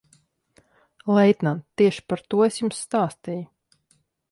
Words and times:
Leitnant, 1.17 1.61
tieši 1.81 2.05
par 2.09 2.25
to 2.33 2.41
es 2.49 2.59
jums 2.63 2.83
stāstīju. 2.89 3.49